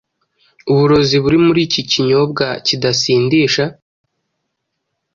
[0.71, 3.63] uburozi buri muri iki kinyobwa kidasindisha.